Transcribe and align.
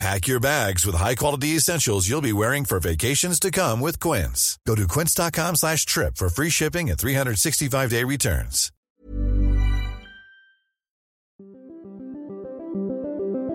Pack 0.00 0.26
your 0.26 0.40
bags 0.40 0.84
with 0.84 0.96
high-quality 0.96 1.56
essentials 1.56 2.08
you'll 2.08 2.20
be 2.20 2.32
wearing 2.32 2.64
for 2.64 2.80
vacations 2.80 3.38
to 3.40 3.50
come 3.50 3.80
with 3.80 3.98
Quince. 4.00 4.58
Go 4.66 4.74
to 4.74 4.86
quince.com 4.88 5.54
slash 5.56 5.86
trip 5.86 6.16
for 6.16 6.28
free 6.28 6.50
shipping 6.50 6.90
and 6.90 6.98
365-day 6.98 8.04
returns. 8.04 8.70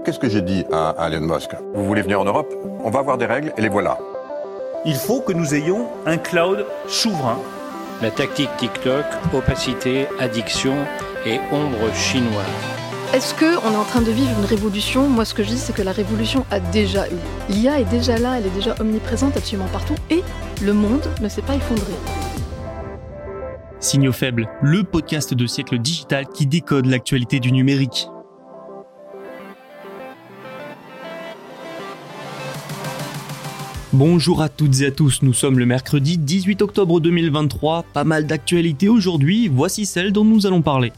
Qu'est-ce 0.06 0.18
que 0.18 0.30
j'ai 0.30 0.42
dit 0.42 0.64
à, 0.72 0.90
à 0.92 1.10
Elon 1.10 1.28
Musk? 1.28 1.52
Vous 1.76 1.86
voulez 1.86 2.02
venir 2.02 2.22
en 2.22 2.26
Europe? 2.26 2.52
On 2.84 2.90
va 2.90 3.00
avoir 3.00 3.18
des 3.18 3.26
règles 3.26 3.54
et 3.58 3.62
les 3.62 3.70
voilà. 3.70 4.00
Il 4.86 4.96
faut 4.96 5.20
que 5.22 5.34
nous 5.34 5.54
ayons 5.54 5.90
un 6.06 6.18
cloud 6.18 6.66
souverain. 6.88 7.38
La 8.02 8.10
tactique 8.10 8.50
TikTok, 8.58 9.06
opacité, 9.34 10.08
addiction 10.20 10.74
et 11.26 11.40
ombre 11.52 11.94
chinoise. 11.94 12.79
Est-ce 13.12 13.34
qu'on 13.34 13.74
est 13.74 13.76
en 13.76 13.86
train 13.86 14.04
de 14.04 14.12
vivre 14.12 14.30
une 14.38 14.46
révolution? 14.46 15.10
Moi, 15.10 15.26
ce 15.26 15.34
que 15.34 15.42
je 15.42 15.50
dis, 15.50 15.58
c'est 15.58 15.74
que 15.74 15.82
la 15.82 15.92
révolution 15.92 16.46
a 16.52 16.60
déjà 16.60 17.08
eu. 17.08 17.18
L'IA 17.50 17.80
est 17.80 17.90
déjà 17.90 18.20
là, 18.20 18.38
elle 18.38 18.46
est 18.46 18.54
déjà 18.54 18.76
omniprésente 18.80 19.36
absolument 19.36 19.68
partout, 19.70 19.96
et 20.12 20.22
le 20.62 20.74
monde 20.74 21.02
ne 21.20 21.28
s'est 21.28 21.42
pas 21.42 21.56
effondré. 21.56 21.92
Signaux 23.80 24.12
faibles, 24.12 24.48
le 24.62 24.84
podcast 24.84 25.34
de 25.34 25.48
siècle 25.48 25.80
digital 25.80 26.28
qui 26.28 26.46
décode 26.46 26.86
l'actualité 26.86 27.40
du 27.40 27.52
numérique. 27.52 28.10
Bonjour 33.92 34.44
à 34.44 34.50
toutes 34.50 34.82
et 34.82 34.86
à 34.86 34.92
tous, 34.92 35.24
nous 35.24 35.34
sommes 35.34 35.58
le 35.58 35.66
mercredi 35.66 36.20
18 36.20 36.62
octobre 36.62 37.00
2023, 37.00 37.86
pas 37.92 38.04
mal 38.04 38.28
d'actualités 38.28 38.88
aujourd'hui, 38.88 39.48
voici 39.48 39.88
celle 39.88 40.12
dont 40.12 40.26
nous 40.26 40.46
allons 40.46 40.62
parler. 40.62 40.94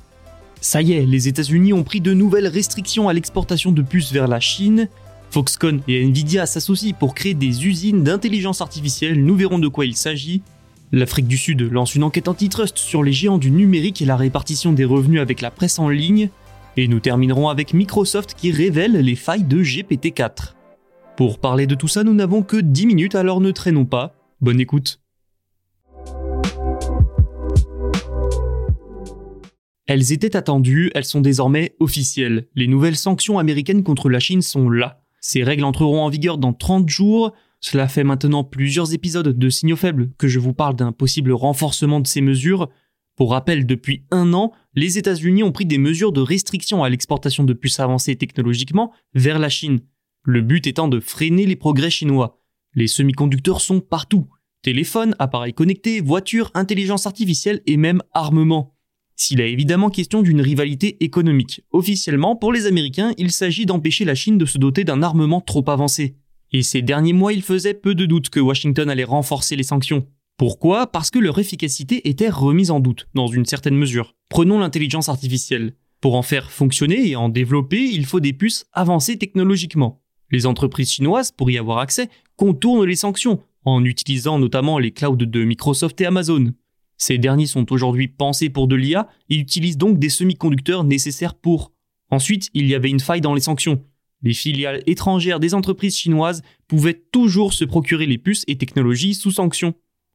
Ça 0.62 0.84
y 0.84 0.94
est, 0.94 1.08
les 1.08 1.28
États-Unis 1.28 1.74
ont 1.74 1.84
pris 1.84 2.02
de 2.02 2.14
nouvelles 2.14 2.48
restrictions 2.48 3.10
à 3.10 3.14
l'exportation 3.14 3.72
de 3.72 3.82
puces 3.82 4.12
vers 4.12 4.28
la 4.28 4.40
Chine. 4.40 4.88
Foxconn 5.32 5.82
et 5.88 6.06
Nvidia 6.06 6.46
s'associent 6.46 6.94
pour 6.94 7.16
créer 7.16 7.34
des 7.34 7.66
usines 7.66 8.04
d'intelligence 8.04 8.62
artificielle, 8.62 9.26
nous 9.26 9.36
verrons 9.36 9.58
de 9.58 9.68
quoi 9.68 9.86
il 9.86 9.96
s'agit. 9.96 10.44
L'Afrique 10.92 11.28
du 11.28 11.38
Sud 11.38 11.62
lance 11.72 11.96
une 11.96 12.04
enquête 12.04 12.28
antitrust 12.28 12.78
sur 12.78 13.02
les 13.02 13.12
géants 13.12 13.40
du 13.40 13.50
numérique 13.50 14.04
et 14.04 14.06
la 14.06 14.16
répartition 14.16 14.72
des 14.72 14.86
revenus 14.86 15.20
avec 15.20 15.42
la 15.42 15.50
presse 15.50 15.80
en 15.80 15.90
ligne. 15.90 16.30
Et 16.78 16.88
nous 16.88 17.00
terminerons 17.00 17.50
avec 17.50 17.74
Microsoft 17.74 18.36
qui 18.38 18.52
révèle 18.52 18.94
les 18.94 19.16
failles 19.16 19.44
de 19.44 19.64
GPT-4. 19.64 20.54
Pour 21.18 21.40
parler 21.40 21.66
de 21.66 21.76
tout 21.76 21.88
ça, 21.88 22.04
nous 22.04 22.14
n'avons 22.14 22.44
que 22.44 22.58
10 22.58 22.86
minutes, 22.86 23.16
alors 23.16 23.42
ne 23.42 23.52
traînons 23.52 23.86
pas. 23.86 24.14
Bonne 24.42 24.60
écoute. 24.60 25.00
Elles 29.94 30.14
étaient 30.14 30.38
attendues, 30.38 30.90
elles 30.96 31.04
sont 31.04 31.20
désormais 31.20 31.76
officielles. 31.82 32.48
Les 32.56 32.68
nouvelles 32.68 32.96
sanctions 32.96 33.40
américaines 33.40 33.84
contre 33.84 34.08
la 34.08 34.22
Chine 34.22 34.42
sont 34.42 34.70
là. 34.70 35.04
Ces 35.20 35.44
règles 35.44 35.66
entreront 35.66 36.02
en 36.02 36.08
vigueur 36.08 36.38
dans 36.38 36.54
30 36.54 36.88
jours. 36.88 37.34
Cela 37.60 37.90
fait 37.90 38.06
maintenant 38.06 38.46
plusieurs 38.46 38.94
épisodes 38.94 39.38
de 39.38 39.50
signaux 39.50 39.76
faibles 39.76 40.10
que 40.18 40.30
je 40.30 40.40
vous 40.40 40.54
parle 40.54 40.78
d'un 40.78 40.94
possible 40.94 41.34
renforcement 41.34 42.00
de 42.00 42.08
ces 42.08 42.22
mesures. 42.22 42.70
Pour 43.18 43.32
rappel, 43.32 43.66
depuis 43.66 44.06
un 44.12 44.32
an, 44.32 44.54
les 44.76 44.98
États-Unis 44.98 45.44
ont 45.44 45.52
pris 45.52 45.66
des 45.66 45.78
mesures 45.78 46.14
de 46.14 46.22
restriction 46.22 46.86
à 46.86 46.90
l'exportation 46.90 47.44
de 47.44 47.52
puces 47.52 47.82
avancées 47.82 48.16
technologiquement 48.16 48.94
vers 49.14 49.40
la 49.40 49.50
Chine. 49.50 49.82
Le 50.24 50.40
but 50.40 50.68
étant 50.68 50.88
de 50.88 51.02
freiner 51.02 51.46
les 51.46 51.58
progrès 51.58 51.90
chinois. 51.90 52.40
Les 52.76 52.88
semi-conducteurs 52.88 53.60
sont 53.60 53.82
partout. 53.82 54.30
Téléphones, 54.62 55.18
appareils 55.20 55.54
connectés, 55.54 56.00
voitures, 56.00 56.50
intelligence 56.54 57.08
artificielle 57.08 57.62
et 57.66 57.76
même 57.76 58.02
armement. 58.14 58.78
S'il 59.24 59.40
est 59.40 59.52
évidemment 59.52 59.92
question 59.92 60.24
d'une 60.24 60.42
rivalité 60.42 60.98
économique, 61.04 61.62
officiellement, 61.70 62.36
pour 62.36 62.52
les 62.52 62.66
Américains, 62.66 63.14
il 63.20 63.32
s'agit 63.32 63.68
d'empêcher 63.68 64.04
la 64.04 64.16
Chine 64.16 64.40
de 64.40 64.48
se 64.48 64.58
doter 64.58 64.84
d'un 64.84 65.04
armement 65.04 65.42
trop 65.42 65.64
avancé. 65.70 66.16
Et 66.52 66.64
ces 66.64 66.82
derniers 66.82 67.14
mois, 67.14 67.32
il 67.32 67.44
faisait 67.44 67.76
peu 67.76 67.94
de 67.94 68.08
doute 68.08 68.32
que 68.32 68.40
Washington 68.40 68.90
allait 68.90 69.04
renforcer 69.04 69.56
les 69.56 69.62
sanctions. 69.62 70.08
Pourquoi? 70.38 70.88
Parce 70.88 71.12
que 71.12 71.20
leur 71.20 71.38
efficacité 71.38 72.10
était 72.10 72.30
remise 72.30 72.72
en 72.72 72.80
doute, 72.80 73.10
dans 73.14 73.28
une 73.28 73.46
certaine 73.46 73.76
mesure. 73.76 74.16
Prenons 74.28 74.58
l'intelligence 74.58 75.08
artificielle. 75.08 75.76
Pour 76.00 76.16
en 76.16 76.24
faire 76.24 76.50
fonctionner 76.50 77.10
et 77.10 77.16
en 77.16 77.30
développer, 77.30 77.84
il 77.94 78.08
faut 78.08 78.22
des 78.22 78.34
puces 78.34 78.66
avancées 78.74 79.20
technologiquement. 79.20 80.02
Les 80.32 80.48
entreprises 80.48 80.94
chinoises, 80.94 81.32
pour 81.32 81.52
y 81.52 81.60
avoir 81.60 81.78
accès, 81.78 82.10
contournent 82.38 82.88
les 82.88 82.96
sanctions, 82.96 83.40
en 83.66 83.86
utilisant 83.86 84.40
notamment 84.40 84.80
les 84.80 84.90
clouds 84.90 85.16
de 85.16 85.44
Microsoft 85.44 86.02
et 86.02 86.08
Amazon. 86.08 86.54
Ces 87.02 87.18
derniers 87.18 87.48
sont 87.48 87.74
aujourd'hui 87.74 88.08
pensés 88.08 88.52
pour 88.52 88.68
de 88.68 88.76
l'IA 88.76 89.08
et 89.32 89.36
utilisent 89.36 89.80
donc 89.80 89.98
des 89.98 90.10
semi-conducteurs 90.10 90.84
nécessaires 90.84 91.34
pour. 91.34 91.72
Ensuite, 92.12 92.52
il 92.54 92.68
y 92.68 92.76
avait 92.76 92.92
une 92.92 93.00
faille 93.00 93.22
dans 93.22 93.34
les 93.34 93.42
sanctions. 93.42 93.84
Les 94.22 94.36
filiales 94.36 94.84
étrangères 94.86 95.40
des 95.40 95.56
entreprises 95.56 95.98
chinoises 95.98 96.44
pouvaient 96.68 97.02
toujours 97.12 97.54
se 97.54 97.66
procurer 97.66 98.06
les 98.06 98.20
puces 98.20 98.44
et 98.46 98.56
technologies 98.56 99.16
sous 99.16 99.32
sanctions. 99.32 99.74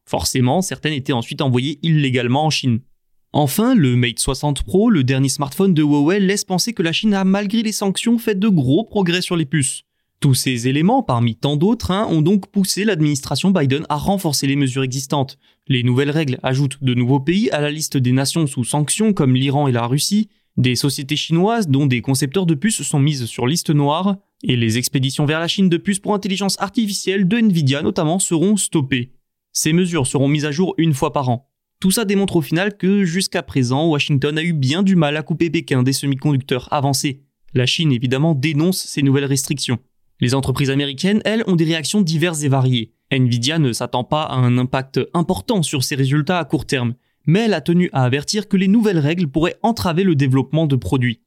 Forcément, 0.08 0.62
certaines 0.62 0.92
étaient 0.92 1.12
ensuite 1.12 1.42
envoyées 1.42 1.80
illégalement 1.82 2.44
en 2.44 2.50
Chine. 2.50 2.78
Enfin, 3.32 3.74
le 3.74 3.96
Mate 3.96 4.20
60 4.20 4.62
Pro, 4.62 4.88
le 4.88 5.02
dernier 5.02 5.28
smartphone 5.28 5.74
de 5.74 5.82
Huawei, 5.82 6.20
laisse 6.20 6.44
penser 6.44 6.72
que 6.72 6.84
la 6.84 6.92
Chine 6.92 7.14
a, 7.14 7.24
malgré 7.24 7.64
les 7.64 7.72
sanctions, 7.72 8.16
fait 8.16 8.38
de 8.38 8.48
gros 8.48 8.84
progrès 8.84 9.22
sur 9.22 9.34
les 9.34 9.44
puces. 9.44 9.82
Tous 10.20 10.34
ces 10.34 10.68
éléments, 10.68 11.02
parmi 11.02 11.34
tant 11.34 11.56
d'autres, 11.56 11.90
hein, 11.90 12.06
ont 12.08 12.22
donc 12.22 12.46
poussé 12.46 12.84
l'administration 12.84 13.50
Biden 13.50 13.84
à 13.88 13.96
renforcer 13.96 14.46
les 14.46 14.56
mesures 14.56 14.84
existantes. 14.84 15.36
Les 15.68 15.82
nouvelles 15.82 16.10
règles 16.10 16.38
ajoutent 16.44 16.78
de 16.82 16.94
nouveaux 16.94 17.18
pays 17.18 17.50
à 17.50 17.60
la 17.60 17.72
liste 17.72 17.96
des 17.96 18.12
nations 18.12 18.46
sous 18.46 18.62
sanctions 18.62 19.12
comme 19.12 19.34
l'Iran 19.34 19.66
et 19.66 19.72
la 19.72 19.86
Russie, 19.86 20.28
des 20.56 20.76
sociétés 20.76 21.16
chinoises 21.16 21.68
dont 21.68 21.86
des 21.86 22.02
concepteurs 22.02 22.46
de 22.46 22.54
puces 22.54 22.82
sont 22.82 23.00
mises 23.00 23.26
sur 23.26 23.46
liste 23.46 23.70
noire, 23.70 24.16
et 24.44 24.56
les 24.56 24.78
expéditions 24.78 25.26
vers 25.26 25.40
la 25.40 25.48
Chine 25.48 25.68
de 25.68 25.76
puces 25.76 25.98
pour 25.98 26.14
intelligence 26.14 26.56
artificielle 26.60 27.26
de 27.26 27.38
Nvidia 27.38 27.82
notamment 27.82 28.20
seront 28.20 28.56
stoppées. 28.56 29.12
Ces 29.52 29.72
mesures 29.72 30.06
seront 30.06 30.28
mises 30.28 30.44
à 30.44 30.52
jour 30.52 30.74
une 30.78 30.94
fois 30.94 31.12
par 31.12 31.28
an. 31.28 31.50
Tout 31.80 31.90
ça 31.90 32.04
démontre 32.04 32.36
au 32.36 32.42
final 32.42 32.76
que 32.76 33.04
jusqu'à 33.04 33.42
présent, 33.42 33.88
Washington 33.88 34.38
a 34.38 34.42
eu 34.42 34.52
bien 34.52 34.82
du 34.82 34.96
mal 34.96 35.16
à 35.16 35.22
couper 35.22 35.50
Pékin 35.50 35.82
des 35.82 35.92
semi-conducteurs 35.92 36.72
avancés. 36.72 37.22
La 37.54 37.66
Chine 37.66 37.92
évidemment 37.92 38.34
dénonce 38.34 38.78
ces 38.78 39.02
nouvelles 39.02 39.24
restrictions. 39.24 39.78
Les 40.20 40.34
entreprises 40.34 40.70
américaines, 40.70 41.20
elles, 41.24 41.44
ont 41.46 41.56
des 41.56 41.64
réactions 41.64 42.02
diverses 42.02 42.42
et 42.44 42.48
variées. 42.48 42.95
Nvidia 43.10 43.58
ne 43.58 43.72
s'attend 43.72 44.04
pas 44.04 44.22
à 44.22 44.36
un 44.36 44.58
impact 44.58 45.00
important 45.14 45.62
sur 45.62 45.84
ses 45.84 45.94
résultats 45.94 46.38
à 46.38 46.44
court 46.44 46.66
terme, 46.66 46.94
mais 47.26 47.40
elle 47.40 47.54
a 47.54 47.60
tenu 47.60 47.90
à 47.92 48.04
avertir 48.04 48.48
que 48.48 48.56
les 48.56 48.68
nouvelles 48.68 48.98
règles 48.98 49.28
pourraient 49.28 49.58
entraver 49.62 50.04
le 50.04 50.14
développement 50.14 50.66
de 50.66 50.76
produits. 50.76 51.20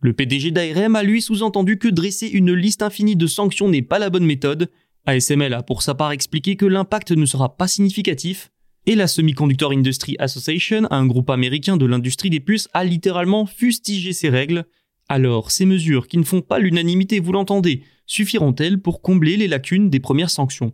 Le 0.00 0.12
PDG 0.12 0.50
d'ARM 0.50 0.96
a 0.96 1.02
lui 1.02 1.22
sous-entendu 1.22 1.78
que 1.78 1.88
dresser 1.88 2.28
une 2.28 2.52
liste 2.52 2.82
infinie 2.82 3.16
de 3.16 3.26
sanctions 3.26 3.68
n'est 3.68 3.82
pas 3.82 3.98
la 3.98 4.10
bonne 4.10 4.26
méthode. 4.26 4.70
ASML 5.06 5.54
a 5.54 5.62
pour 5.62 5.82
sa 5.82 5.94
part 5.94 6.12
expliqué 6.12 6.56
que 6.56 6.66
l'impact 6.66 7.12
ne 7.12 7.26
sera 7.26 7.56
pas 7.56 7.68
significatif, 7.68 8.50
et 8.86 8.94
la 8.94 9.06
Semiconductor 9.06 9.72
Industry 9.72 10.16
Association, 10.18 10.86
un 10.90 11.06
groupe 11.06 11.30
américain 11.30 11.76
de 11.76 11.86
l'industrie 11.86 12.30
des 12.30 12.40
puces, 12.40 12.68
a 12.72 12.84
littéralement 12.84 13.46
fustigé 13.46 14.12
ces 14.12 14.28
règles. 14.28 14.64
Alors, 15.08 15.50
ces 15.50 15.66
mesures 15.66 16.06
qui 16.06 16.18
ne 16.18 16.24
font 16.24 16.40
pas 16.40 16.58
l'unanimité, 16.58 17.18
vous 17.18 17.32
l'entendez, 17.32 17.82
suffiront-elles 18.06 18.80
pour 18.80 19.02
combler 19.02 19.36
les 19.36 19.48
lacunes 19.48 19.90
des 19.90 20.00
premières 20.00 20.30
sanctions? 20.30 20.72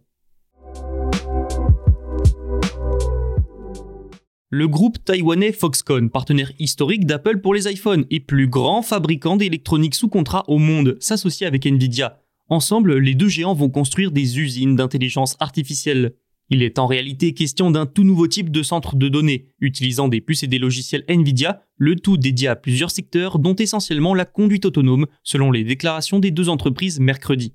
Le 4.55 4.69
groupe 4.69 5.03
taïwanais 5.03 5.51
Foxconn, 5.53 6.11
partenaire 6.11 6.53
historique 6.59 7.07
d'Apple 7.07 7.39
pour 7.39 7.55
les 7.55 7.73
iPhones 7.73 8.05
et 8.11 8.21
plus 8.21 8.49
grand 8.49 8.83
fabricant 8.83 9.39
d'électronique 9.39 9.95
sous 9.95 10.09
contrat 10.09 10.45
au 10.47 10.59
monde, 10.59 10.99
s'associe 11.01 11.49
avec 11.49 11.65
Nvidia. 11.65 12.21
Ensemble, 12.51 12.99
les 12.99 13.15
deux 13.15 13.29
géants 13.29 13.55
vont 13.55 13.71
construire 13.71 14.13
des 14.13 14.39
usines 14.39 14.77
d'intelligence 14.77 15.37
artificielle. 15.41 16.17
Il 16.51 16.63
est 16.63 16.79
en 16.79 16.87
réalité 16.87 17.33
question 17.33 17.71
d'un 17.71 17.87
tout 17.87 18.05
nouveau 18.05 18.27
type 18.27 18.51
de 18.51 18.63
centre 18.63 18.95
de 18.95 19.09
données, 19.09 19.47
utilisant 19.61 20.09
des 20.09 20.21
puces 20.21 20.43
et 20.43 20.49
des 20.49 20.59
logiciels 20.59 21.07
Nvidia, 21.09 21.63
le 21.79 21.97
tout 21.97 22.19
dédié 22.19 22.49
à 22.49 22.55
plusieurs 22.55 22.91
secteurs, 22.91 23.39
dont 23.39 23.55
essentiellement 23.55 24.13
la 24.13 24.27
conduite 24.27 24.67
autonome, 24.67 25.07
selon 25.23 25.51
les 25.51 25.65
déclarations 25.65 26.19
des 26.19 26.31
deux 26.31 26.51
entreprises 26.51 27.01
mercredi. 27.01 27.55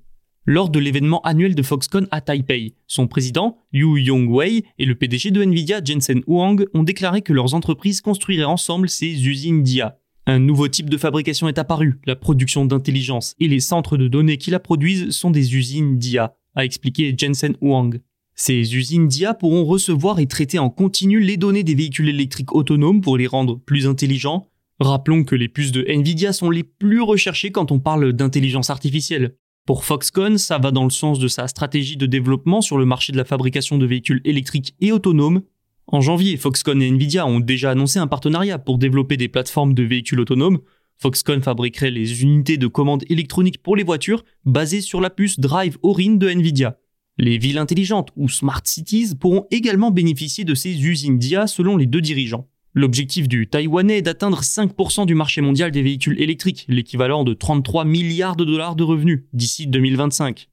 Lors 0.50 0.70
de 0.70 0.78
l'événement 0.78 1.20
annuel 1.24 1.54
de 1.54 1.62
Foxconn 1.62 2.08
à 2.10 2.22
Taipei, 2.22 2.72
son 2.86 3.06
président, 3.06 3.58
Liu 3.70 4.00
Yongwei, 4.00 4.64
et 4.78 4.86
le 4.86 4.94
PDG 4.94 5.30
de 5.30 5.42
Nvidia, 5.42 5.84
Jensen 5.84 6.22
Huang, 6.26 6.64
ont 6.72 6.84
déclaré 6.84 7.20
que 7.20 7.34
leurs 7.34 7.52
entreprises 7.52 8.00
construiraient 8.00 8.44
ensemble 8.44 8.88
ces 8.88 9.28
usines 9.28 9.62
d'IA. 9.62 9.98
Un 10.24 10.38
nouveau 10.38 10.66
type 10.68 10.88
de 10.88 10.96
fabrication 10.96 11.48
est 11.48 11.58
apparu, 11.58 12.00
la 12.06 12.16
production 12.16 12.64
d'intelligence, 12.64 13.34
et 13.38 13.46
les 13.46 13.60
centres 13.60 13.98
de 13.98 14.08
données 14.08 14.38
qui 14.38 14.50
la 14.50 14.58
produisent 14.58 15.10
sont 15.10 15.30
des 15.30 15.54
usines 15.54 15.98
d'IA, 15.98 16.34
a 16.54 16.64
expliqué 16.64 17.14
Jensen 17.14 17.54
Huang. 17.60 18.00
Ces 18.34 18.74
usines 18.74 19.06
d'IA 19.06 19.34
pourront 19.34 19.66
recevoir 19.66 20.18
et 20.18 20.26
traiter 20.26 20.58
en 20.58 20.70
continu 20.70 21.20
les 21.20 21.36
données 21.36 21.62
des 21.62 21.74
véhicules 21.74 22.08
électriques 22.08 22.54
autonomes 22.54 23.02
pour 23.02 23.18
les 23.18 23.26
rendre 23.26 23.58
plus 23.58 23.86
intelligents. 23.86 24.46
Rappelons 24.80 25.24
que 25.24 25.34
les 25.34 25.48
puces 25.48 25.72
de 25.72 25.84
Nvidia 25.86 26.32
sont 26.32 26.48
les 26.48 26.64
plus 26.64 27.02
recherchées 27.02 27.52
quand 27.52 27.70
on 27.70 27.80
parle 27.80 28.14
d'intelligence 28.14 28.70
artificielle. 28.70 29.34
Pour 29.68 29.84
Foxconn, 29.84 30.38
ça 30.38 30.56
va 30.56 30.70
dans 30.70 30.84
le 30.84 30.88
sens 30.88 31.18
de 31.18 31.28
sa 31.28 31.46
stratégie 31.46 31.98
de 31.98 32.06
développement 32.06 32.62
sur 32.62 32.78
le 32.78 32.86
marché 32.86 33.12
de 33.12 33.18
la 33.18 33.26
fabrication 33.26 33.76
de 33.76 33.84
véhicules 33.84 34.22
électriques 34.24 34.74
et 34.80 34.92
autonomes. 34.92 35.42
En 35.88 36.00
janvier, 36.00 36.38
Foxconn 36.38 36.80
et 36.80 36.90
Nvidia 36.90 37.26
ont 37.26 37.38
déjà 37.38 37.72
annoncé 37.72 37.98
un 37.98 38.06
partenariat 38.06 38.58
pour 38.58 38.78
développer 38.78 39.18
des 39.18 39.28
plateformes 39.28 39.74
de 39.74 39.82
véhicules 39.82 40.20
autonomes. 40.20 40.60
Foxconn 40.96 41.42
fabriquerait 41.42 41.90
les 41.90 42.22
unités 42.22 42.56
de 42.56 42.66
commande 42.66 43.04
électronique 43.10 43.62
pour 43.62 43.76
les 43.76 43.82
voitures 43.82 44.24
basées 44.46 44.80
sur 44.80 45.02
la 45.02 45.10
puce 45.10 45.38
Drive 45.38 45.76
Orin 45.82 46.14
de 46.14 46.30
Nvidia. 46.30 46.78
Les 47.18 47.36
villes 47.36 47.58
intelligentes 47.58 48.08
ou 48.16 48.30
smart 48.30 48.62
cities 48.64 49.16
pourront 49.20 49.44
également 49.50 49.90
bénéficier 49.90 50.44
de 50.44 50.54
ces 50.54 50.82
usines 50.82 51.18
d'IA 51.18 51.46
selon 51.46 51.76
les 51.76 51.84
deux 51.84 52.00
dirigeants. 52.00 52.48
L'objectif 52.78 53.26
du 53.26 53.48
Taïwanais 53.48 53.98
est 53.98 54.02
d'atteindre 54.02 54.40
5% 54.40 55.04
du 55.04 55.16
marché 55.16 55.40
mondial 55.40 55.72
des 55.72 55.82
véhicules 55.82 56.22
électriques, 56.22 56.64
l'équivalent 56.68 57.24
de 57.24 57.34
33 57.34 57.84
milliards 57.84 58.36
de 58.36 58.44
dollars 58.44 58.76
de 58.76 58.84
revenus 58.84 59.24
d'ici 59.32 59.66
2025. 59.66 60.48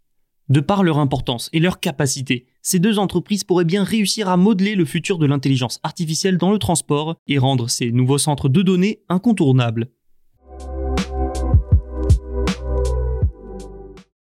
De 0.49 0.59
par 0.59 0.81
leur 0.81 0.97
importance 0.97 1.51
et 1.53 1.59
leur 1.59 1.79
capacité, 1.79 2.47
ces 2.63 2.79
deux 2.79 2.97
entreprises 2.97 3.43
pourraient 3.43 3.63
bien 3.63 3.83
réussir 3.83 4.27
à 4.27 4.37
modeler 4.37 4.73
le 4.73 4.85
futur 4.85 5.19
de 5.19 5.27
l'intelligence 5.27 5.79
artificielle 5.83 6.39
dans 6.39 6.51
le 6.51 6.57
transport 6.57 7.15
et 7.27 7.37
rendre 7.37 7.69
ces 7.69 7.91
nouveaux 7.91 8.17
centres 8.17 8.49
de 8.49 8.63
données 8.63 9.01
incontournables. 9.07 9.91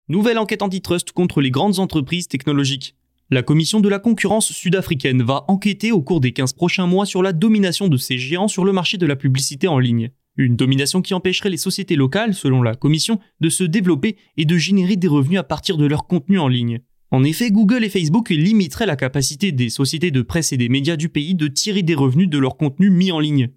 Nouvelle 0.07 0.37
enquête 0.37 0.61
antitrust 0.61 1.11
contre 1.11 1.41
les 1.41 1.51
grandes 1.51 1.79
entreprises 1.79 2.29
technologiques. 2.29 2.95
La 3.31 3.43
commission 3.43 3.79
de 3.79 3.89
la 3.89 3.99
concurrence 3.99 4.51
sud-africaine 4.51 5.21
va 5.21 5.45
enquêter 5.49 5.91
au 5.91 6.01
cours 6.01 6.19
des 6.19 6.31
15 6.31 6.53
prochains 6.53 6.87
mois 6.87 7.05
sur 7.05 7.21
la 7.21 7.31
domination 7.31 7.87
de 7.87 7.95
ces 7.95 8.17
géants 8.17 8.47
sur 8.47 8.65
le 8.65 8.71
marché 8.71 8.97
de 8.97 9.05
la 9.05 9.15
publicité 9.15 9.67
en 9.67 9.77
ligne. 9.77 10.09
Une 10.35 10.55
domination 10.55 11.03
qui 11.03 11.13
empêcherait 11.13 11.51
les 11.51 11.57
sociétés 11.57 11.95
locales, 11.95 12.33
selon 12.33 12.63
la 12.63 12.73
commission, 12.73 13.19
de 13.39 13.49
se 13.49 13.63
développer 13.63 14.17
et 14.37 14.45
de 14.45 14.57
générer 14.57 14.95
des 14.95 15.07
revenus 15.07 15.37
à 15.37 15.43
partir 15.43 15.77
de 15.77 15.85
leur 15.85 16.07
contenu 16.07 16.39
en 16.39 16.47
ligne. 16.47 16.79
En 17.11 17.23
effet, 17.23 17.51
Google 17.51 17.83
et 17.83 17.89
Facebook 17.89 18.31
limiteraient 18.31 18.87
la 18.87 18.95
capacité 18.95 19.51
des 19.51 19.69
sociétés 19.69 20.09
de 20.09 20.23
presse 20.23 20.51
et 20.51 20.57
des 20.57 20.69
médias 20.69 20.95
du 20.95 21.09
pays 21.09 21.35
de 21.35 21.47
tirer 21.47 21.83
des 21.83 21.93
revenus 21.93 22.29
de 22.29 22.39
leur 22.39 22.57
contenu 22.57 22.89
mis 22.89 23.11
en 23.11 23.19
ligne. 23.19 23.49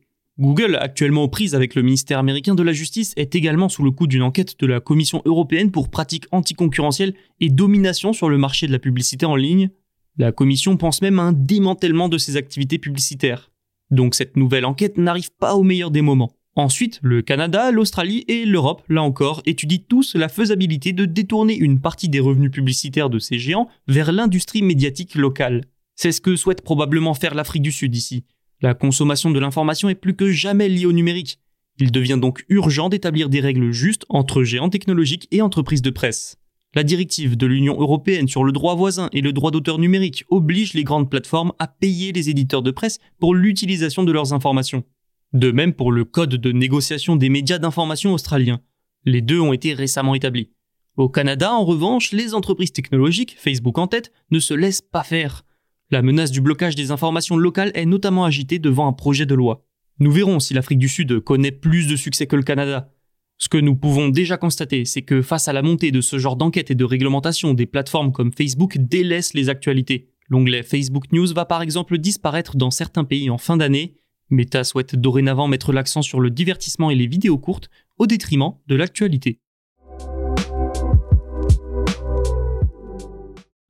Google, 0.42 0.76
actuellement 0.80 1.22
aux 1.22 1.28
prises 1.28 1.54
avec 1.54 1.76
le 1.76 1.82
ministère 1.82 2.18
américain 2.18 2.56
de 2.56 2.64
la 2.64 2.72
Justice, 2.72 3.14
est 3.16 3.36
également 3.36 3.68
sous 3.68 3.84
le 3.84 3.92
coup 3.92 4.08
d'une 4.08 4.22
enquête 4.22 4.58
de 4.58 4.66
la 4.66 4.80
Commission 4.80 5.22
européenne 5.24 5.70
pour 5.70 5.88
pratiques 5.88 6.26
anticoncurrentielles 6.32 7.14
et 7.38 7.48
domination 7.48 8.12
sur 8.12 8.28
le 8.28 8.38
marché 8.38 8.66
de 8.66 8.72
la 8.72 8.80
publicité 8.80 9.24
en 9.24 9.36
ligne. 9.36 9.70
La 10.18 10.32
Commission 10.32 10.76
pense 10.76 11.00
même 11.00 11.20
à 11.20 11.22
un 11.22 11.32
démantèlement 11.32 12.08
de 12.08 12.18
ses 12.18 12.36
activités 12.36 12.78
publicitaires. 12.78 13.52
Donc 13.92 14.16
cette 14.16 14.36
nouvelle 14.36 14.64
enquête 14.64 14.98
n'arrive 14.98 15.30
pas 15.30 15.54
au 15.54 15.62
meilleur 15.62 15.92
des 15.92 16.02
moments. 16.02 16.32
Ensuite, 16.56 16.98
le 17.02 17.22
Canada, 17.22 17.70
l'Australie 17.70 18.24
et 18.26 18.44
l'Europe, 18.44 18.82
là 18.88 19.04
encore, 19.04 19.42
étudient 19.46 19.78
tous 19.88 20.16
la 20.16 20.28
faisabilité 20.28 20.92
de 20.92 21.04
détourner 21.04 21.56
une 21.56 21.80
partie 21.80 22.08
des 22.08 22.18
revenus 22.18 22.50
publicitaires 22.50 23.10
de 23.10 23.20
ces 23.20 23.38
géants 23.38 23.68
vers 23.86 24.10
l'industrie 24.10 24.62
médiatique 24.62 25.14
locale. 25.14 25.62
C'est 25.94 26.10
ce 26.10 26.20
que 26.20 26.34
souhaite 26.34 26.62
probablement 26.62 27.14
faire 27.14 27.36
l'Afrique 27.36 27.62
du 27.62 27.70
Sud 27.70 27.94
ici. 27.94 28.24
La 28.62 28.74
consommation 28.74 29.32
de 29.32 29.40
l'information 29.40 29.88
est 29.88 29.96
plus 29.96 30.14
que 30.14 30.30
jamais 30.30 30.68
liée 30.68 30.86
au 30.86 30.92
numérique. 30.92 31.40
Il 31.80 31.90
devient 31.90 32.18
donc 32.20 32.44
urgent 32.48 32.88
d'établir 32.88 33.28
des 33.28 33.40
règles 33.40 33.72
justes 33.72 34.06
entre 34.08 34.44
géants 34.44 34.68
technologiques 34.68 35.26
et 35.32 35.42
entreprises 35.42 35.82
de 35.82 35.90
presse. 35.90 36.36
La 36.74 36.84
directive 36.84 37.36
de 37.36 37.46
l'Union 37.46 37.78
européenne 37.80 38.28
sur 38.28 38.44
le 38.44 38.52
droit 38.52 38.76
voisin 38.76 39.08
et 39.12 39.20
le 39.20 39.32
droit 39.32 39.50
d'auteur 39.50 39.78
numérique 39.78 40.24
oblige 40.30 40.74
les 40.74 40.84
grandes 40.84 41.10
plateformes 41.10 41.52
à 41.58 41.66
payer 41.66 42.12
les 42.12 42.30
éditeurs 42.30 42.62
de 42.62 42.70
presse 42.70 43.00
pour 43.18 43.34
l'utilisation 43.34 44.04
de 44.04 44.12
leurs 44.12 44.32
informations. 44.32 44.84
De 45.32 45.50
même 45.50 45.74
pour 45.74 45.90
le 45.90 46.04
code 46.04 46.36
de 46.36 46.52
négociation 46.52 47.16
des 47.16 47.30
médias 47.30 47.58
d'information 47.58 48.14
australiens. 48.14 48.60
Les 49.04 49.22
deux 49.22 49.40
ont 49.40 49.52
été 49.52 49.74
récemment 49.74 50.14
établis. 50.14 50.50
Au 50.96 51.08
Canada, 51.08 51.52
en 51.52 51.64
revanche, 51.64 52.12
les 52.12 52.32
entreprises 52.32 52.72
technologiques, 52.72 53.34
Facebook 53.38 53.76
en 53.78 53.88
tête, 53.88 54.12
ne 54.30 54.38
se 54.38 54.54
laissent 54.54 54.82
pas 54.82 55.02
faire. 55.02 55.44
La 55.92 56.00
menace 56.00 56.30
du 56.30 56.40
blocage 56.40 56.74
des 56.74 56.90
informations 56.90 57.36
locales 57.36 57.70
est 57.74 57.84
notamment 57.84 58.24
agitée 58.24 58.58
devant 58.58 58.86
un 58.86 58.94
projet 58.94 59.26
de 59.26 59.34
loi. 59.34 59.66
Nous 59.98 60.10
verrons 60.10 60.40
si 60.40 60.54
l'Afrique 60.54 60.78
du 60.78 60.88
Sud 60.88 61.20
connaît 61.20 61.52
plus 61.52 61.86
de 61.86 61.96
succès 61.96 62.26
que 62.26 62.34
le 62.34 62.42
Canada. 62.42 62.90
Ce 63.36 63.50
que 63.50 63.58
nous 63.58 63.76
pouvons 63.76 64.08
déjà 64.08 64.38
constater, 64.38 64.86
c'est 64.86 65.02
que 65.02 65.20
face 65.20 65.48
à 65.48 65.52
la 65.52 65.60
montée 65.60 65.90
de 65.90 66.00
ce 66.00 66.16
genre 66.16 66.36
d'enquête 66.36 66.70
et 66.70 66.74
de 66.74 66.84
réglementation, 66.86 67.52
des 67.52 67.66
plateformes 67.66 68.10
comme 68.10 68.32
Facebook 68.32 68.78
délaissent 68.78 69.34
les 69.34 69.50
actualités. 69.50 70.08
L'onglet 70.30 70.62
Facebook 70.62 71.12
News 71.12 71.34
va 71.34 71.44
par 71.44 71.60
exemple 71.60 71.98
disparaître 71.98 72.56
dans 72.56 72.70
certains 72.70 73.04
pays 73.04 73.28
en 73.28 73.36
fin 73.36 73.58
d'année. 73.58 73.98
Meta 74.30 74.64
souhaite 74.64 74.96
dorénavant 74.96 75.46
mettre 75.46 75.74
l'accent 75.74 76.00
sur 76.00 76.20
le 76.20 76.30
divertissement 76.30 76.90
et 76.90 76.94
les 76.94 77.06
vidéos 77.06 77.36
courtes 77.36 77.68
au 77.98 78.06
détriment 78.06 78.54
de 78.66 78.76
l'actualité. 78.76 79.41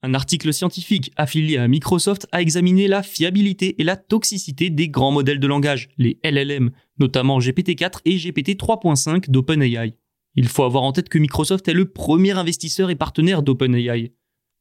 Un 0.05 0.15
article 0.15 0.53
scientifique 0.53 1.13
affilié 1.17 1.59
à 1.59 1.69
Microsoft 1.69 2.27
a 2.33 2.43
examiné 2.43 2.89
la 2.89 3.05
fiabilité 3.05 3.81
et 3.81 3.85
la 3.85 3.95
toxicité 3.95 4.69
des 4.69 4.89
grands 4.89 5.13
modèles 5.13 5.39
de 5.39 5.47
langage, 5.47 5.91
les 5.97 6.19
LLM, 6.25 6.73
notamment 6.99 7.39
GPT-4 7.39 8.01
et 8.05 8.17
GPT 8.17 8.61
3.5 8.61 9.31
d'OpenAI. 9.31 9.95
Il 10.35 10.49
faut 10.49 10.65
avoir 10.65 10.83
en 10.83 10.91
tête 10.91 11.09
que 11.09 11.19
Microsoft 11.19 11.69
est 11.69 11.73
le 11.73 11.89
premier 11.89 12.33
investisseur 12.33 12.91
et 12.91 12.97
partenaire 12.97 13.45
d'OpenAI. 13.45 14.13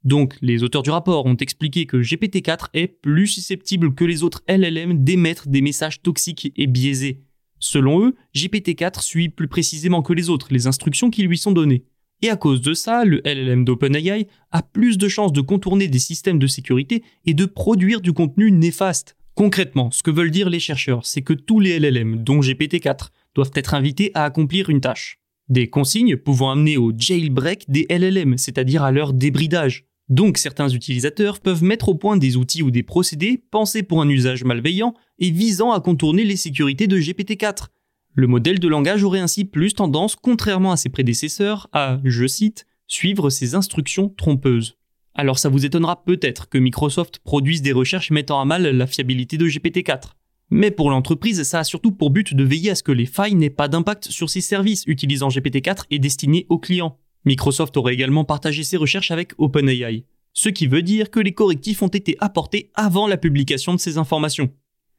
Donc, 0.03 0.35
les 0.41 0.61
auteurs 0.61 0.83
du 0.83 0.91
rapport 0.91 1.25
ont 1.25 1.35
expliqué 1.35 1.87
que 1.87 1.97
GPT-4 1.97 2.67
est 2.75 2.87
plus 2.87 3.27
susceptible 3.27 3.95
que 3.95 4.05
les 4.05 4.21
autres 4.21 4.44
LLM 4.47 5.03
d'émettre 5.03 5.47
des 5.47 5.61
messages 5.61 6.03
toxiques 6.03 6.53
et 6.55 6.67
biaisés. 6.67 7.23
Selon 7.59 8.05
eux, 8.05 8.15
GPT-4 8.35 9.01
suit 9.01 9.29
plus 9.29 9.47
précisément 9.47 10.03
que 10.03 10.13
les 10.13 10.29
autres 10.29 10.47
les 10.51 10.67
instructions 10.67 11.09
qui 11.09 11.23
lui 11.23 11.37
sont 11.37 11.51
données. 11.51 11.85
Et 12.21 12.29
à 12.29 12.35
cause 12.35 12.62
de 12.62 12.73
ça, 12.73 13.03
le 13.03 13.21
LLM 13.25 13.65
d'OpenAI 13.65 14.27
a 14.51 14.62
plus 14.62 14.97
de 14.97 15.07
chances 15.07 15.33
de 15.33 15.41
contourner 15.41 15.88
des 15.88 16.00
systèmes 16.00 16.38
de 16.38 16.47
sécurité 16.47 17.03
et 17.25 17.33
de 17.33 17.45
produire 17.45 18.01
du 18.01 18.13
contenu 18.13 18.51
néfaste. 18.51 19.15
Concrètement, 19.33 19.89
ce 19.91 20.03
que 20.03 20.12
veulent 20.12 20.29
dire 20.29 20.50
les 20.50 20.59
chercheurs, 20.59 21.06
c'est 21.06 21.23
que 21.23 21.33
tous 21.33 21.59
les 21.59 21.79
LLM, 21.79 22.23
dont 22.23 22.41
GPT-4, 22.41 23.07
doivent 23.33 23.51
être 23.56 23.73
invités 23.73 24.12
à 24.13 24.25
accomplir 24.25 24.69
une 24.69 24.81
tâche. 24.81 25.19
Des 25.50 25.69
consignes 25.69 26.15
pouvant 26.15 26.51
amener 26.51 26.77
au 26.77 26.94
jailbreak 26.95 27.65
des 27.69 27.88
LLM, 27.89 28.38
c'est-à-dire 28.38 28.83
à 28.83 28.91
leur 28.91 29.13
débridage. 29.13 29.85
Donc 30.09 30.38
certains 30.38 30.69
utilisateurs 30.69 31.39
peuvent 31.39 31.63
mettre 31.63 31.89
au 31.89 31.95
point 31.95 32.18
des 32.18 32.38
outils 32.38 32.62
ou 32.62 32.69
des 32.69 32.83
procédés 32.83 33.41
pensés 33.50 33.81
pour 33.81 34.01
un 34.01 34.09
usage 34.09 34.44
malveillant 34.44 34.94
et 35.19 35.31
visant 35.31 35.71
à 35.71 35.79
contourner 35.79 36.23
les 36.23 36.35
sécurités 36.35 36.88
de 36.88 36.97
GPT-4, 36.97 37.68
le 38.13 38.27
modèle 38.27 38.59
de 38.59 38.67
langage 38.67 39.03
aurait 39.03 39.19
ainsi 39.19 39.45
plus 39.45 39.73
tendance, 39.73 40.15
contrairement 40.15 40.71
à 40.71 40.77
ses 40.77 40.89
prédécesseurs, 40.89 41.69
à, 41.71 41.99
je 42.03 42.27
cite, 42.27 42.68
suivre 42.87 43.30
ses 43.30 43.56
instructions 43.56 44.09
trompeuses. 44.09 44.77
Alors 45.13 45.39
ça 45.39 45.49
vous 45.49 45.65
étonnera 45.65 46.03
peut-être 46.03 46.49
que 46.49 46.57
Microsoft 46.57 47.19
produise 47.19 47.61
des 47.61 47.71
recherches 47.71 48.11
mettant 48.11 48.41
à 48.41 48.45
mal 48.45 48.63
la 48.63 48.87
fiabilité 48.87 49.37
de 49.37 49.47
GPT-4. 49.47 50.13
Mais 50.49 50.71
pour 50.71 50.89
l'entreprise, 50.89 51.44
ça 51.44 51.59
a 51.59 51.63
surtout 51.63 51.94
pour 51.94 52.09
but 52.09 52.33
de 52.33 52.44
veiller 52.44 52.71
à 52.71 52.75
ce 52.75 52.83
que 52.83 52.91
les 52.91 53.06
failles 53.06 53.35
n'aient 53.35 53.49
pas 53.49 53.69
d'impact 53.69 54.09
sur 54.09 54.30
ses 54.30 54.41
services 54.41 54.83
utilisant 54.85 55.30
GPT-4 55.30 55.85
et 55.89 55.99
destinés 55.99 56.45
aux 56.49 56.59
clients. 56.59 56.97
Microsoft 57.23 57.77
aurait 57.77 57.94
également 57.94 58.25
partagé 58.25 58.63
ses 58.63 58.77
recherches 58.77 59.11
avec 59.11 59.33
OpenAI, 59.37 60.06
ce 60.33 60.49
qui 60.49 60.68
veut 60.68 60.81
dire 60.81 61.09
que 61.09 61.19
les 61.19 61.33
correctifs 61.33 61.81
ont 61.81 61.87
été 61.87 62.18
apportés 62.19 62.71
avant 62.73 63.07
la 63.07 63.18
publication 63.18 63.73
de 63.73 63.80
ces 63.80 63.97
informations. 63.97 64.49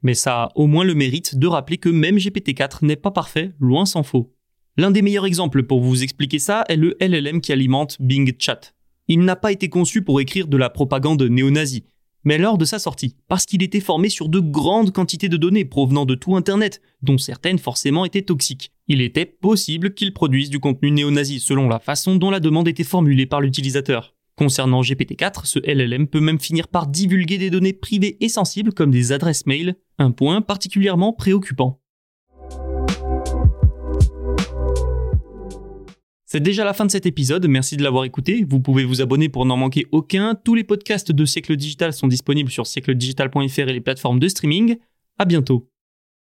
Mais 0.02 0.14
ça 0.14 0.44
a 0.44 0.49
au 0.54 0.66
moins 0.66 0.85
le 0.85 0.94
mérite 0.94 1.37
de 1.37 1.47
rappeler 1.47 1.78
que 1.78 1.88
même 1.88 2.16
GPT-4 2.16 2.85
n'est 2.85 2.97
pas 2.97 3.11
parfait, 3.11 3.52
loin 3.61 3.87
s'en 3.87 4.02
faut. 4.02 4.35
L'un 4.76 4.90
des 4.90 5.02
meilleurs 5.02 5.26
exemples 5.26 5.62
pour 5.62 5.80
vous 5.80 6.02
expliquer 6.02 6.38
ça 6.38 6.64
est 6.68 6.76
le 6.76 6.97
LLM 7.00 7.40
qui 7.40 7.52
alimente 7.52 7.97
Bing 8.00 8.32
Chat. 8.38 8.75
Il 9.09 9.21
n'a 9.21 9.37
pas 9.37 9.52
été 9.52 9.68
conçu 9.68 10.02
pour 10.02 10.21
écrire 10.21 10.49
de 10.49 10.56
la 10.56 10.71
propagande 10.71 11.23
néo-nazie, 11.23 11.85
mais 12.25 12.38
lors 12.38 12.56
de 12.56 12.64
sa 12.64 12.78
sortie, 12.78 13.16
parce 13.28 13.47
qu'il 13.47 13.62
était 13.62 13.80
formé 13.80 14.09
sur 14.09 14.28
de 14.28 14.40
grandes 14.40 14.92
quantités 14.92 15.28
de 15.28 15.37
données 15.37 15.64
provenant 15.64 16.06
de 16.06 16.14
tout 16.14 16.37
Internet, 16.37 16.80
dont 17.02 17.18
certaines 17.18 17.59
forcément 17.59 18.04
étaient 18.04 18.23
toxiques. 18.23 18.73
Il 18.88 19.00
était 19.00 19.26
possible 19.26 19.94
qu'il 19.94 20.14
produise 20.14 20.50
du 20.50 20.61
contenu 20.61 20.90
néo-nazi 20.90 21.40
selon 21.40 21.68
la 21.68 21.78
façon 21.78 22.16
dont 22.16 22.30
la 22.30 22.40
demande 22.40 22.68
était 22.68 22.85
formulée 22.85 23.26
par 23.26 23.40
l'utilisateur. 23.40 24.14
Concernant 24.37 24.81
GPT-4, 24.81 25.45
ce 25.45 25.59
LLM 25.59 26.09
peut 26.09 26.21
même 26.21 26.41
finir 26.41 26.69
par 26.69 26.87
divulguer 26.87 27.39
des 27.39 27.51
données 27.51 27.73
privées 27.73 28.17
et 28.21 28.29
sensibles 28.29 28.73
comme 28.73 28.91
des 28.91 29.12
adresses 29.12 29.47
mail, 29.47 29.77
un 29.99 30.11
point 30.11 30.41
particulièrement 30.41 31.12
préoccupant. 31.12 31.81
C'est 36.33 36.41
déjà 36.41 36.65
la 36.65 36.73
fin 36.73 36.87
de 36.87 36.91
cet 36.91 37.05
épisode, 37.05 37.47
merci 37.47 37.77
de 37.77 37.83
l'avoir 37.83 38.05
écouté. 38.05 38.47
Vous 38.49 38.59
pouvez 38.59 38.87
vous 38.87 39.03
abonner 39.03 39.29
pour 39.29 39.45
n'en 39.45 39.59
manquer 39.59 39.85
aucun. 39.93 40.35
Tous 40.35 40.55
les 40.55 40.65
podcasts 40.65 41.12
de 41.12 41.25
Siècle 41.27 41.57
Digital 41.57 41.93
sont 41.93 42.09
disponibles 42.09 42.51
sur 42.51 42.67
siècledigital.fr 42.67 43.59
et 43.59 43.73
les 43.75 43.83
plateformes 43.83 44.19
de 44.19 44.29
streaming. 44.29 44.79
À 45.19 45.27
bientôt. 45.27 45.72